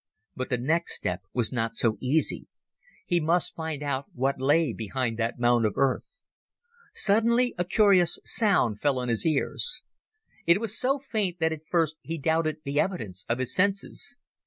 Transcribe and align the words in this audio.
But 0.35 0.49
the 0.49 0.57
next 0.57 0.95
step 0.95 1.21
was 1.31 1.51
not 1.51 1.75
so 1.75 1.97
easy. 1.99 2.47
He 3.05 3.19
must 3.19 3.53
find 3.53 3.83
out 3.83 4.07
what 4.15 4.41
lay 4.41 4.73
behind 4.73 5.19
that 5.19 5.37
mound 5.37 5.63
of 5.63 5.73
earth. 5.75 6.21
Suddenly 6.95 7.53
a 7.59 7.63
curious 7.65 8.17
sound 8.23 8.79
fell 8.81 8.97
on 8.97 9.09
his 9.09 9.27
ears. 9.27 9.83
It 10.47 10.59
was 10.59 10.75
so 10.75 10.97
faint 10.97 11.37
that 11.37 11.53
at 11.53 11.67
first 11.69 11.97
he 12.01 12.17
doubted 12.17 12.61
the 12.63 12.79
evidence 12.79 13.27
of 13.29 13.37
his 13.37 13.53
senses. 13.53 14.17